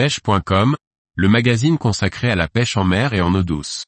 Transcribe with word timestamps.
pêche.com, 0.00 0.76
le 1.14 1.28
magazine 1.28 1.76
consacré 1.76 2.30
à 2.30 2.34
la 2.34 2.48
pêche 2.48 2.78
en 2.78 2.84
mer 2.84 3.12
et 3.12 3.20
en 3.20 3.34
eau 3.34 3.42
douce. 3.42 3.84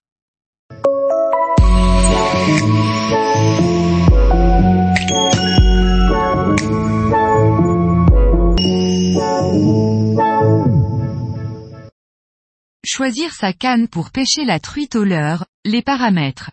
Choisir 12.85 13.33
sa 13.33 13.55
canne 13.55 13.89
pour 13.89 14.11
pêcher 14.11 14.45
la 14.45 14.61
truite 14.61 14.97
au 14.97 15.05
leurre, 15.05 15.47
les 15.65 15.81
paramètres. 15.81 16.51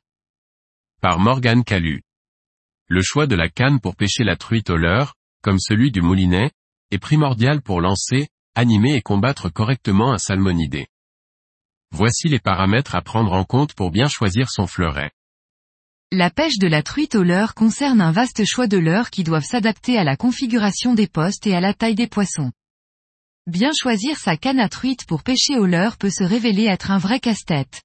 Par 1.01 1.19
Morgane 1.19 1.65
Calu. 1.65 2.01
Le 2.87 3.01
choix 3.01 3.27
de 3.27 3.35
la 3.35 3.49
canne 3.49 3.81
pour 3.81 3.97
pêcher 3.97 4.23
la 4.23 4.37
truite 4.37 4.69
au 4.69 4.77
leurre, 4.77 5.15
comme 5.43 5.59
celui 5.59 5.91
du 5.91 6.01
moulinet, 6.01 6.49
est 6.91 6.97
primordial 6.97 7.61
pour 7.61 7.81
lancer, 7.81 8.29
animer 8.55 8.95
et 8.95 9.01
combattre 9.01 9.49
correctement 9.49 10.11
un 10.11 10.17
salmonidé. 10.17 10.87
Voici 11.91 12.27
les 12.27 12.39
paramètres 12.39 12.95
à 12.95 13.01
prendre 13.01 13.33
en 13.33 13.43
compte 13.43 13.73
pour 13.73 13.91
bien 13.91 14.07
choisir 14.07 14.49
son 14.49 14.67
fleuret. 14.67 15.11
La 16.11 16.29
pêche 16.29 16.57
de 16.57 16.67
la 16.67 16.81
truite 16.81 17.15
au 17.15 17.23
leurre 17.23 17.53
concerne 17.53 18.01
un 18.01 18.11
vaste 18.11 18.43
choix 18.45 18.67
de 18.67 18.77
leurres 18.77 19.11
qui 19.11 19.23
doivent 19.23 19.45
s'adapter 19.45 19.97
à 19.97 20.03
la 20.03 20.17
configuration 20.17 20.93
des 20.93 21.07
postes 21.07 21.45
et 21.45 21.55
à 21.55 21.61
la 21.61 21.73
taille 21.73 21.95
des 21.95 22.07
poissons. 22.07 22.51
Bien 23.45 23.71
choisir 23.79 24.17
sa 24.17 24.35
canne 24.35 24.59
à 24.59 24.69
truite 24.69 25.05
pour 25.05 25.23
pêcher 25.23 25.57
au 25.57 25.65
leurre 25.65 25.97
peut 25.97 26.09
se 26.09 26.23
révéler 26.23 26.65
être 26.65 26.91
un 26.91 26.97
vrai 26.97 27.19
casse-tête. 27.19 27.83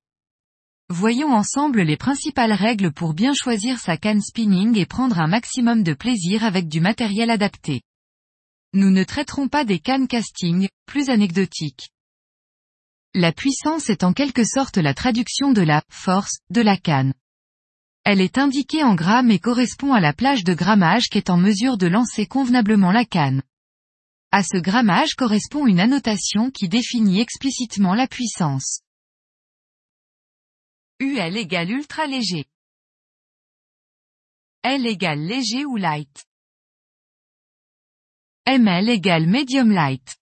Voyons 0.91 1.33
ensemble 1.33 1.83
les 1.83 1.97
principales 1.97 2.53
règles 2.53 2.93
pour 2.93 3.15
bien 3.15 3.33
choisir 3.35 3.79
sa 3.79 3.97
canne 3.97 4.21
spinning 4.21 4.77
et 4.79 4.85
prendre 4.85 5.19
un 5.19 5.27
maximum 5.27 5.83
de 5.83 5.95
plaisir 5.95 6.45
avec 6.45 6.69
du 6.69 6.81
matériel 6.81 7.31
adapté. 7.31 7.83
Nous 8.77 8.91
ne 8.91 9.05
traiterons 9.05 9.47
pas 9.47 9.65
des 9.65 9.79
cannes 9.79 10.09
casting, 10.09 10.69
plus 10.85 11.09
anecdotiques. 11.09 11.91
La 13.15 13.31
puissance 13.31 13.89
est 13.89 14.03
en 14.03 14.13
quelque 14.13 14.43
sorte 14.43 14.79
la 14.79 14.95
traduction 14.95 15.53
de 15.53 15.63
la 15.63 15.85
force 15.91 16.39
de 16.51 16.61
la 16.61 16.77
canne. 16.77 17.15
Elle 18.03 18.21
est 18.21 18.37
indiquée 18.37 18.83
en 18.83 18.97
grammes 18.97 19.31
et 19.31 19.39
correspond 19.39 19.93
à 19.93 20.01
la 20.01 20.13
plage 20.13 20.43
de 20.43 20.55
grammage 20.55 21.05
qu'est 21.09 21.31
en 21.31 21.37
mesure 21.37 21.79
de 21.79 21.87
lancer 21.87 22.27
convenablement 22.27 22.91
la 22.91 23.05
canne. 23.05 23.43
À 24.33 24.43
ce 24.43 24.57
grammage 24.57 25.15
correspond 25.15 25.69
une 25.69 25.79
annotation 25.79 26.51
qui 26.51 26.69
définit 26.69 27.21
explicitement 27.21 27.95
la 27.95 28.09
puissance. 28.09 28.81
UL 30.99 31.37
égale 31.37 31.71
ultra 31.71 32.09
léger. 32.09 32.45
L 34.65 34.85
égale 34.85 35.21
léger 35.21 35.65
ou 35.65 35.77
light. 35.77 36.27
ML 38.47 38.91
égale 38.91 39.27
medium 39.27 39.73
light. 39.73 40.19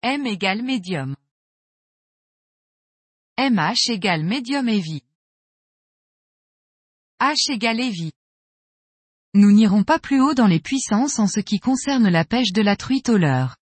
M 0.00 0.24
égale 0.28 0.62
medium. 0.62 1.16
MH 3.36 3.90
égale 3.90 4.22
medium 4.22 4.68
heavy. 4.68 5.02
H 7.20 7.50
égale 7.50 7.80
heavy. 7.80 8.12
Nous 9.34 9.50
n'irons 9.50 9.82
pas 9.82 9.98
plus 9.98 10.20
haut 10.20 10.34
dans 10.34 10.46
les 10.46 10.60
puissances 10.60 11.18
en 11.18 11.26
ce 11.26 11.40
qui 11.40 11.58
concerne 11.58 12.08
la 12.08 12.24
pêche 12.24 12.52
de 12.52 12.62
la 12.62 12.76
truite 12.76 13.08
au 13.08 13.16
leurre. 13.16 13.56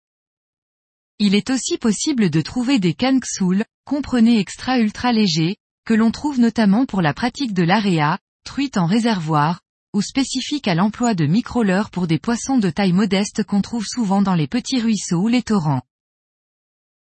Il 1.19 1.35
est 1.35 1.49
aussi 1.49 1.79
possible 1.79 2.29
de 2.29 2.43
trouver 2.43 2.79
des 2.79 2.93
cannes 2.93 3.21
Xul, 3.21 3.65
comprenez 3.87 4.39
extra 4.39 4.79
ultra 4.79 5.11
léger, 5.13 5.57
que 5.87 5.95
l'on 5.95 6.11
trouve 6.11 6.39
notamment 6.39 6.85
pour 6.85 7.01
la 7.01 7.15
pratique 7.15 7.55
de 7.55 7.63
l'area, 7.63 8.19
truite 8.45 8.77
en 8.77 8.85
réservoir, 8.85 9.62
ou 9.95 10.03
spécifique 10.03 10.69
à 10.69 10.75
l'emploi 10.75 11.15
de 11.15 11.27
micro-leurres 11.27 11.91
pour 11.91 12.07
des 12.07 12.19
poissons 12.19 12.59
de 12.59 12.71
taille 12.71 12.93
modeste 12.93 13.45
qu'on 13.45 13.61
trouve 13.61 13.85
souvent 13.87 14.23
dans 14.23 14.35
les 14.35 14.49
petits 14.49 14.81
ruisseaux 14.81 15.23
ou 15.23 15.29
les 15.29 15.43
torrents. 15.43 15.83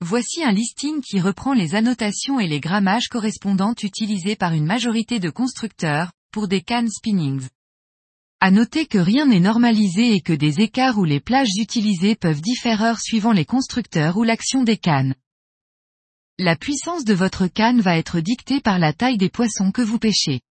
Voici 0.01 0.43
un 0.43 0.51
listing 0.51 1.01
qui 1.01 1.19
reprend 1.19 1.53
les 1.53 1.73
annotations 1.73 2.39
et 2.39 2.47
les 2.47 2.59
grammages 2.59 3.07
correspondants 3.07 3.73
utilisés 3.81 4.35
par 4.35 4.53
une 4.53 4.65
majorité 4.65 5.19
de 5.19 5.29
constructeurs, 5.29 6.11
pour 6.31 6.47
des 6.47 6.61
cannes 6.61 6.89
spinnings. 6.89 7.47
À 8.41 8.51
noter 8.51 8.85
que 8.85 8.97
rien 8.97 9.25
n'est 9.25 9.39
normalisé 9.39 10.13
et 10.13 10.21
que 10.21 10.33
des 10.33 10.59
écarts 10.59 10.97
ou 10.97 11.05
les 11.05 11.21
plages 11.21 11.55
utilisées 11.57 12.15
peuvent 12.15 12.41
différer 12.41 12.93
suivant 12.99 13.31
les 13.31 13.45
constructeurs 13.45 14.17
ou 14.17 14.23
l'action 14.23 14.63
des 14.63 14.77
cannes. 14.77 15.15
La 16.37 16.57
puissance 16.57 17.05
de 17.05 17.13
votre 17.13 17.47
canne 17.47 17.79
va 17.79 17.97
être 17.97 18.19
dictée 18.19 18.59
par 18.59 18.77
la 18.77 18.91
taille 18.91 19.17
des 19.17 19.29
poissons 19.29 19.71
que 19.71 19.81
vous 19.81 19.97
pêchez. 19.97 20.41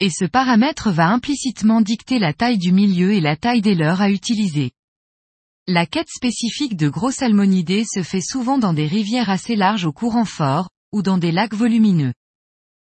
Et 0.00 0.08
ce 0.10 0.24
paramètre 0.24 0.90
va 0.90 1.08
implicitement 1.08 1.82
dicter 1.82 2.18
la 2.18 2.32
taille 2.32 2.58
du 2.58 2.72
milieu 2.72 3.12
et 3.12 3.20
la 3.20 3.36
taille 3.36 3.60
des 3.60 3.74
leurres 3.74 4.00
à 4.00 4.10
utiliser. 4.10 4.72
La 5.66 5.84
quête 5.86 6.08
spécifique 6.08 6.76
de 6.76 6.88
gros 6.88 7.10
salmonidés 7.10 7.84
se 7.84 8.02
fait 8.02 8.22
souvent 8.22 8.58
dans 8.58 8.72
des 8.72 8.86
rivières 8.86 9.28
assez 9.28 9.56
larges 9.56 9.84
au 9.84 9.92
courant 9.92 10.24
fort, 10.24 10.70
ou 10.90 11.02
dans 11.02 11.18
des 11.18 11.32
lacs 11.32 11.54
volumineux. 11.54 12.14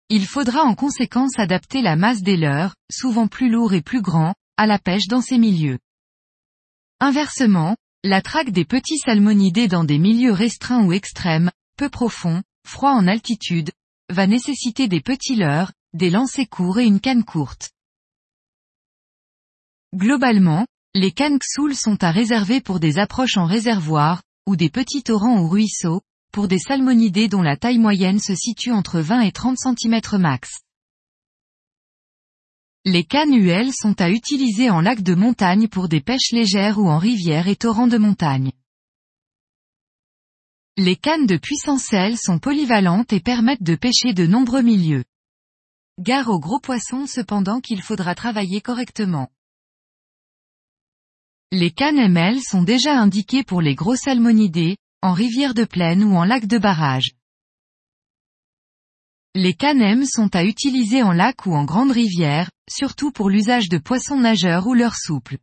Il 0.09 0.25
faudra 0.27 0.61
en 0.61 0.75
conséquence 0.75 1.39
adapter 1.39 1.81
la 1.81 1.95
masse 1.95 2.21
des 2.21 2.37
leurres, 2.37 2.75
souvent 2.91 3.27
plus 3.27 3.49
lourds 3.49 3.73
et 3.73 3.81
plus 3.81 4.01
grands, 4.01 4.35
à 4.57 4.67
la 4.67 4.77
pêche 4.77 5.07
dans 5.07 5.21
ces 5.21 5.37
milieux. 5.37 5.79
Inversement, 6.99 7.75
la 8.03 8.21
traque 8.21 8.51
des 8.51 8.65
petits 8.65 8.99
salmonidés 8.99 9.67
dans 9.67 9.83
des 9.83 9.97
milieux 9.97 10.33
restreints 10.33 10.85
ou 10.85 10.93
extrêmes, 10.93 11.49
peu 11.77 11.89
profonds, 11.89 12.43
froids 12.67 12.93
en 12.93 13.07
altitude, 13.07 13.71
va 14.09 14.27
nécessiter 14.27 14.87
des 14.87 15.01
petits 15.01 15.35
leurres, 15.35 15.71
des 15.93 16.09
lancers 16.09 16.49
courts 16.49 16.79
et 16.79 16.85
une 16.85 16.99
canne 16.99 17.23
courte. 17.23 17.71
Globalement, 19.93 20.65
les 20.93 21.11
cannes 21.11 21.39
sont 21.73 22.03
à 22.03 22.11
réserver 22.11 22.61
pour 22.61 22.79
des 22.79 22.97
approches 22.97 23.37
en 23.37 23.45
réservoir, 23.45 24.23
ou 24.47 24.55
des 24.55 24.69
petits 24.69 25.03
torrents 25.03 25.41
ou 25.41 25.49
ruisseaux, 25.49 26.01
pour 26.31 26.47
des 26.47 26.59
salmonidés 26.59 27.27
dont 27.27 27.41
la 27.41 27.57
taille 27.57 27.77
moyenne 27.77 28.19
se 28.19 28.35
situe 28.35 28.71
entre 28.71 29.01
20 29.01 29.21
et 29.21 29.31
30 29.31 29.57
cm 29.57 29.99
max. 30.19 30.49
Les 32.85 33.03
cannes 33.03 33.33
UL 33.33 33.71
sont 33.73 34.01
à 34.01 34.09
utiliser 34.09 34.69
en 34.69 34.81
lac 34.81 35.03
de 35.03 35.13
montagne 35.13 35.67
pour 35.67 35.87
des 35.87 36.01
pêches 36.01 36.31
légères 36.31 36.79
ou 36.79 36.89
en 36.89 36.97
rivières 36.97 37.47
et 37.47 37.55
torrents 37.55 37.87
de 37.87 37.97
montagne. 37.97 38.51
Les 40.77 40.95
cannes 40.95 41.27
de 41.27 41.37
puissance 41.37 41.91
L 41.93 42.17
sont 42.17 42.39
polyvalentes 42.39 43.13
et 43.13 43.19
permettent 43.19 43.61
de 43.61 43.75
pêcher 43.75 44.13
de 44.13 44.25
nombreux 44.25 44.63
milieux. 44.63 45.03
Gare 46.01 46.29
aux 46.29 46.39
gros 46.39 46.59
poissons 46.59 47.05
cependant 47.05 47.61
qu'il 47.61 47.83
faudra 47.83 48.15
travailler 48.15 48.59
correctement. 48.59 49.29
Les 51.51 51.69
cannes 51.69 52.39
sont 52.41 52.63
déjà 52.63 52.99
indiquées 52.99 53.43
pour 53.43 53.61
les 53.61 53.75
gros 53.75 53.95
salmonidés, 53.95 54.77
en 55.03 55.13
rivière 55.13 55.53
de 55.53 55.63
plaine 55.63 56.03
ou 56.03 56.15
en 56.15 56.23
lac 56.23 56.47
de 56.47 56.57
barrage. 56.57 57.11
Les 59.35 59.53
cannes 59.53 59.83
M 59.83 60.03
sont 60.03 60.35
à 60.35 60.43
utiliser 60.43 61.03
en 61.03 61.11
lac 61.11 61.45
ou 61.45 61.53
en 61.53 61.65
grande 61.65 61.91
rivière, 61.91 62.49
surtout 62.67 63.11
pour 63.11 63.29
l'usage 63.29 63.69
de 63.69 63.77
poissons 63.77 64.17
nageurs 64.17 64.65
ou 64.65 64.73
leurs 64.73 64.97
souples. 64.97 65.37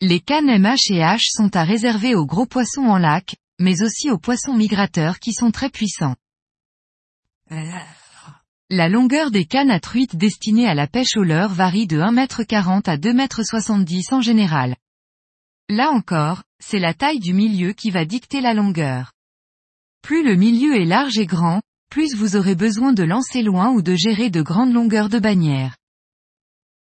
Les 0.00 0.20
cannes 0.20 0.46
MH 0.46 0.92
et 0.92 1.00
H 1.00 1.26
sont 1.30 1.54
à 1.56 1.64
réserver 1.64 2.14
aux 2.14 2.24
gros 2.24 2.46
poissons 2.46 2.86
en 2.86 2.96
lac, 2.96 3.36
mais 3.58 3.82
aussi 3.82 4.10
aux 4.10 4.18
poissons 4.18 4.54
migrateurs 4.54 5.18
qui 5.18 5.34
sont 5.34 5.50
très 5.50 5.68
puissants. 5.68 6.16
La 8.72 8.88
longueur 8.88 9.32
des 9.32 9.46
cannes 9.46 9.72
à 9.72 9.80
truite 9.80 10.14
destinées 10.14 10.68
à 10.68 10.74
la 10.74 10.86
pêche 10.86 11.16
au 11.16 11.24
leurre 11.24 11.52
varie 11.52 11.88
de 11.88 11.98
1m40 11.98 12.88
à 12.88 12.96
2m70 12.98 14.14
en 14.14 14.20
général. 14.20 14.76
Là 15.68 15.90
encore, 15.90 16.44
c'est 16.62 16.78
la 16.78 16.94
taille 16.94 17.18
du 17.18 17.34
milieu 17.34 17.72
qui 17.72 17.90
va 17.90 18.04
dicter 18.04 18.40
la 18.40 18.54
longueur. 18.54 19.10
Plus 20.02 20.22
le 20.22 20.36
milieu 20.36 20.80
est 20.80 20.84
large 20.84 21.18
et 21.18 21.26
grand, 21.26 21.62
plus 21.90 22.14
vous 22.14 22.36
aurez 22.36 22.54
besoin 22.54 22.92
de 22.92 23.02
lancer 23.02 23.42
loin 23.42 23.72
ou 23.72 23.82
de 23.82 23.96
gérer 23.96 24.30
de 24.30 24.40
grandes 24.40 24.72
longueurs 24.72 25.08
de 25.08 25.18
bannière. 25.18 25.76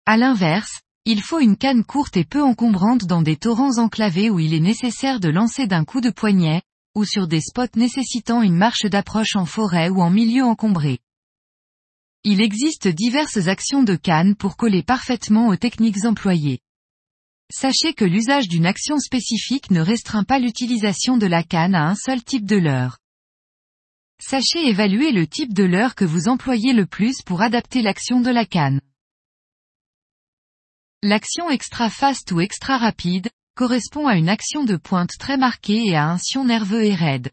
À 0.07 0.17
l'inverse, 0.17 0.81
il 1.05 1.21
faut 1.21 1.39
une 1.39 1.57
canne 1.57 1.83
courte 1.83 2.17
et 2.17 2.25
peu 2.25 2.41
encombrante 2.41 3.05
dans 3.05 3.21
des 3.21 3.35
torrents 3.35 3.77
enclavés 3.77 4.31
où 4.31 4.39
il 4.39 4.55
est 4.55 4.59
nécessaire 4.59 5.19
de 5.19 5.29
lancer 5.29 5.67
d'un 5.67 5.85
coup 5.85 6.01
de 6.01 6.09
poignet, 6.09 6.63
ou 6.95 7.05
sur 7.05 7.27
des 7.27 7.41
spots 7.41 7.75
nécessitant 7.75 8.41
une 8.41 8.57
marche 8.57 8.87
d'approche 8.87 9.35
en 9.35 9.45
forêt 9.45 9.89
ou 9.89 10.01
en 10.01 10.09
milieu 10.09 10.43
encombré. 10.43 10.97
Il 12.29 12.41
existe 12.41 12.89
diverses 12.89 13.47
actions 13.47 13.83
de 13.83 13.95
canne 13.95 14.35
pour 14.35 14.57
coller 14.57 14.83
parfaitement 14.83 15.47
aux 15.47 15.55
techniques 15.55 16.03
employées. 16.03 16.59
Sachez 17.49 17.93
que 17.93 18.03
l'usage 18.03 18.49
d'une 18.49 18.65
action 18.65 18.99
spécifique 18.99 19.71
ne 19.71 19.79
restreint 19.79 20.25
pas 20.25 20.37
l'utilisation 20.37 21.15
de 21.15 21.25
la 21.25 21.41
canne 21.41 21.73
à 21.73 21.87
un 21.87 21.95
seul 21.95 22.21
type 22.21 22.45
de 22.45 22.57
leurre. 22.57 22.97
Sachez 24.19 24.67
évaluer 24.67 25.13
le 25.13 25.25
type 25.25 25.53
de 25.53 25.63
leurre 25.63 25.95
que 25.95 26.03
vous 26.03 26.27
employez 26.27 26.73
le 26.73 26.85
plus 26.85 27.21
pour 27.21 27.41
adapter 27.41 27.81
l'action 27.81 28.19
de 28.19 28.29
la 28.29 28.45
canne. 28.45 28.81
L'action 31.03 31.49
extra 31.49 31.89
fast 31.89 32.33
ou 32.33 32.41
extra 32.41 32.77
rapide, 32.77 33.29
correspond 33.55 34.05
à 34.05 34.17
une 34.17 34.27
action 34.27 34.65
de 34.65 34.75
pointe 34.75 35.11
très 35.17 35.37
marquée 35.37 35.85
et 35.85 35.95
à 35.95 36.09
un 36.09 36.17
sion 36.17 36.43
nerveux 36.43 36.83
et 36.83 36.93
raide. 36.93 37.31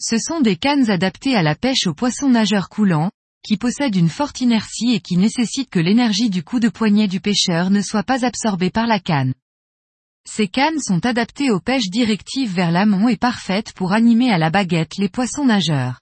Ce 0.00 0.18
sont 0.18 0.40
des 0.40 0.56
cannes 0.56 0.90
adaptées 0.90 1.36
à 1.36 1.44
la 1.44 1.54
pêche 1.54 1.86
aux 1.86 1.94
poissons 1.94 2.30
nageurs 2.30 2.68
coulants, 2.68 3.12
qui 3.42 3.56
possède 3.56 3.96
une 3.96 4.08
forte 4.08 4.40
inertie 4.40 4.92
et 4.94 5.00
qui 5.00 5.16
nécessite 5.16 5.70
que 5.70 5.80
l'énergie 5.80 6.30
du 6.30 6.42
coup 6.42 6.60
de 6.60 6.68
poignet 6.68 7.08
du 7.08 7.20
pêcheur 7.20 7.70
ne 7.70 7.82
soit 7.82 8.04
pas 8.04 8.24
absorbée 8.24 8.70
par 8.70 8.86
la 8.86 9.00
canne. 9.00 9.34
Ces 10.24 10.46
cannes 10.46 10.78
sont 10.80 11.04
adaptées 11.04 11.50
aux 11.50 11.60
pêches 11.60 11.90
directives 11.90 12.54
vers 12.54 12.70
l'amont 12.70 13.08
et 13.08 13.16
parfaites 13.16 13.72
pour 13.72 13.92
animer 13.92 14.30
à 14.30 14.38
la 14.38 14.50
baguette 14.50 14.96
les 14.96 15.08
poissons 15.08 15.44
nageurs. 15.44 16.00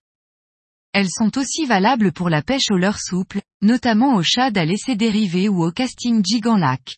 Elles 0.92 1.10
sont 1.10 1.38
aussi 1.38 1.66
valables 1.66 2.12
pour 2.12 2.28
la 2.28 2.42
pêche 2.42 2.70
au 2.70 2.76
leurre 2.76 3.00
souple, 3.00 3.40
notamment 3.62 4.16
au 4.16 4.22
shad 4.22 4.58
à 4.58 4.64
l'essai 4.64 4.96
dérivé 4.96 5.48
ou 5.48 5.64
au 5.64 5.70
casting 5.70 6.22
jig 6.25 6.46
en 6.46 6.56
lac. 6.56 6.96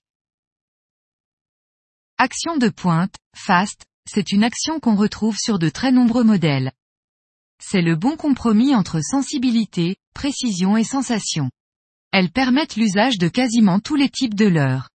Action 2.18 2.56
de 2.56 2.68
pointe, 2.68 3.14
fast, 3.36 3.84
c'est 4.08 4.32
une 4.32 4.44
action 4.44 4.80
qu'on 4.80 4.96
retrouve 4.96 5.36
sur 5.36 5.58
de 5.58 5.68
très 5.68 5.92
nombreux 5.92 6.24
modèles. 6.24 6.72
C'est 7.62 7.82
le 7.82 7.94
bon 7.94 8.16
compromis 8.16 8.74
entre 8.74 9.00
sensibilité, 9.00 9.96
précision 10.12 10.76
et 10.76 10.84
sensation. 10.84 11.50
Elles 12.12 12.30
permettent 12.30 12.76
l'usage 12.76 13.18
de 13.18 13.28
quasiment 13.28 13.80
tous 13.80 13.96
les 13.96 14.08
types 14.08 14.34
de 14.34 14.46
leurres. 14.46 14.90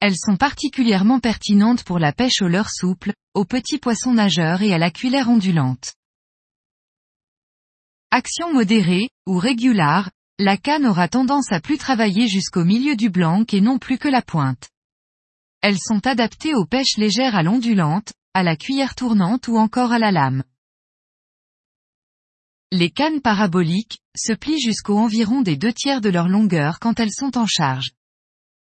Elles 0.00 0.16
sont 0.16 0.36
particulièrement 0.36 1.20
pertinentes 1.20 1.84
pour 1.84 1.98
la 1.98 2.12
pêche 2.12 2.42
au 2.42 2.48
leurre 2.48 2.70
souple, 2.70 3.14
aux 3.34 3.44
petits 3.44 3.78
poissons 3.78 4.12
nageurs 4.12 4.62
et 4.62 4.74
à 4.74 4.78
la 4.78 4.90
cuillère 4.90 5.30
ondulante. 5.30 5.94
Action 8.10 8.52
modérée, 8.52 9.08
ou 9.26 9.38
régular, 9.38 10.10
la 10.38 10.56
canne 10.56 10.86
aura 10.86 11.08
tendance 11.08 11.50
à 11.50 11.60
plus 11.60 11.78
travailler 11.78 12.28
jusqu'au 12.28 12.64
milieu 12.64 12.94
du 12.94 13.08
blanc 13.08 13.44
et 13.52 13.60
non 13.60 13.78
plus 13.78 13.98
que 13.98 14.08
la 14.08 14.22
pointe. 14.22 14.68
Elles 15.62 15.78
sont 15.78 16.06
adaptées 16.06 16.54
aux 16.54 16.66
pêches 16.66 16.98
légères 16.98 17.34
à 17.34 17.42
l'ondulante, 17.42 18.12
à 18.34 18.42
la 18.42 18.54
cuillère 18.54 18.94
tournante 18.94 19.48
ou 19.48 19.56
encore 19.56 19.92
à 19.92 19.98
la 19.98 20.12
lame. 20.12 20.44
Les 22.78 22.90
cannes 22.90 23.22
paraboliques, 23.22 24.00
se 24.14 24.34
plient 24.34 24.60
jusqu'au 24.60 24.98
environ 24.98 25.40
des 25.40 25.56
deux 25.56 25.72
tiers 25.72 26.02
de 26.02 26.10
leur 26.10 26.28
longueur 26.28 26.78
quand 26.78 27.00
elles 27.00 27.10
sont 27.10 27.38
en 27.38 27.46
charge. 27.46 27.92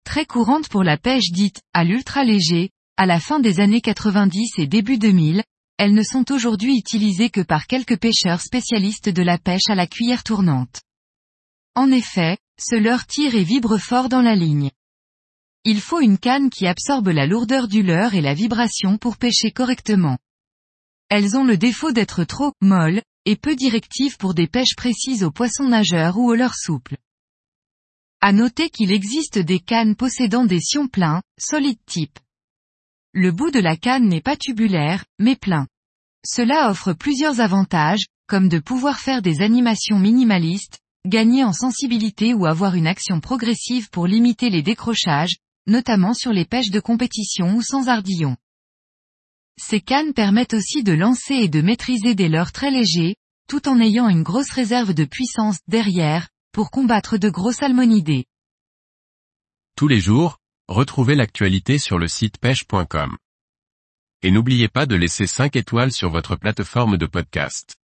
Très 0.05 0.25
courantes 0.25 0.70
pour 0.70 0.82
la 0.82 0.97
pêche 0.97 1.31
dite, 1.31 1.61
à 1.75 1.85
l'ultra 1.85 2.25
léger, 2.25 2.70
à 2.97 3.05
la 3.05 3.20
fin 3.20 3.41
des 3.41 3.61
années 3.61 3.82
90 3.82 4.52
et 4.56 4.67
début 4.67 4.97
2000, 4.97 5.43
elles 5.76 5.93
ne 5.93 6.02
sont 6.02 6.32
aujourd'hui 6.32 6.79
utilisées 6.79 7.29
que 7.29 7.43
par 7.43 7.67
quelques 7.67 7.99
pêcheurs 7.99 8.41
spécialistes 8.41 9.11
de 9.11 9.23
la 9.23 9.37
pêche 9.37 9.69
à 9.69 9.75
la 9.75 9.87
cuillère 9.87 10.25
tournante. 10.25 10.81
En 11.75 11.93
effet, 11.93 12.38
ce 12.58 12.76
leurre 12.76 13.06
tire 13.06 13.35
et 13.35 13.44
vibre 13.44 13.76
fort 13.76 14.08
dans 14.08 14.23
la 14.23 14.35
ligne. 14.35 14.70
Il 15.64 15.82
faut 15.82 16.00
une 16.00 16.17
canne 16.17 16.49
qui 16.49 16.67
absorbe 16.67 17.08
la 17.08 17.26
lourdeur 17.26 17.69
du 17.69 17.82
leurre 17.82 18.14
et 18.14 18.23
la 18.23 18.32
vibration 18.32 18.97
pour 18.97 19.19
pêcher 19.19 19.50
correctement. 19.50 20.17
Elles 21.11 21.37
ont 21.37 21.44
le 21.44 21.58
défaut 21.58 21.93
d'être 21.93 22.25
trop 22.25 22.55
molles, 22.62 23.02
et 23.25 23.37
peu 23.37 23.56
directives 23.56 24.17
pour 24.17 24.34
des 24.34 24.46
pêches 24.46 24.76
précises 24.76 25.25
aux 25.25 25.31
poissons 25.31 25.69
nageurs 25.69 26.17
ou 26.17 26.31
au 26.31 26.34
leurre 26.34 26.56
souple. 26.56 26.96
À 28.20 28.32
noter 28.32 28.70
qu'il 28.70 28.93
existe 28.93 29.38
des 29.38 29.61
cannes 29.61 29.96
possédant 29.96 30.44
des 30.44 30.61
sions 30.61 30.88
pleins, 30.88 31.22
solides 31.38 31.84
type. 31.87 32.19
Le 33.12 33.32
bout 33.32 33.50
de 33.50 33.61
la 33.61 33.76
canne 33.76 34.08
n'est 34.08 34.20
pas 34.20 34.37
tubulaire, 34.37 35.05
mais 35.19 35.37
plein. 35.37 35.67
Cela 36.25 36.70
offre 36.70 36.93
plusieurs 36.93 37.40
avantages, 37.40 38.05
comme 38.26 38.49
de 38.49 38.58
pouvoir 38.58 39.00
faire 39.00 39.23
des 39.23 39.40
animations 39.40 39.99
minimalistes, 39.99 40.78
gagner 41.06 41.44
en 41.44 41.52
sensibilité 41.52 42.34
ou 42.34 42.46
avoir 42.46 42.75
une 42.75 42.87
action 42.87 43.20
progressive 43.20 43.88
pour 43.90 44.06
limiter 44.06 44.50
les 44.50 44.62
décrochages, 44.62 45.37
notamment 45.66 46.14
sur 46.14 46.32
les 46.32 46.44
pêches 46.44 46.70
de 46.70 46.81
compétition 46.81 47.55
ou 47.56 47.62
sans 47.62 47.88
ardillon. 47.88 48.37
Ces 49.62 49.83
cannes 49.83 50.15
permettent 50.15 50.55
aussi 50.55 50.83
de 50.83 50.93
lancer 50.93 51.35
et 51.35 51.49
de 51.49 51.61
maîtriser 51.61 52.15
des 52.15 52.29
leurres 52.29 52.51
très 52.51 52.71
légers, 52.71 53.17
tout 53.47 53.69
en 53.69 53.79
ayant 53.79 54.09
une 54.09 54.23
grosse 54.23 54.51
réserve 54.53 54.95
de 54.95 55.05
puissance 55.05 55.59
derrière, 55.69 56.29
pour 56.51 56.71
combattre 56.71 57.19
de 57.19 57.29
gros 57.29 57.53
salmonidés. 57.53 58.25
Tous 59.77 59.87
les 59.87 60.01
jours, 60.01 60.39
retrouvez 60.67 61.15
l'actualité 61.15 61.79
sur 61.79 61.99
le 61.99 62.09
site 62.09 62.39
pêche.com. 62.39 63.19
Et 64.23 64.31
n'oubliez 64.31 64.69
pas 64.69 64.87
de 64.87 64.97
laisser 64.97 65.27
5 65.27 65.55
étoiles 65.57 65.93
sur 65.93 66.11
votre 66.11 66.37
plateforme 66.37 66.97
de 66.97 67.07
podcast. 67.07 67.77